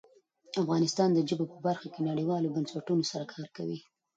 [0.61, 3.79] افغانستان د ژبو په برخه کې نړیوالو بنسټونو سره کار کوي.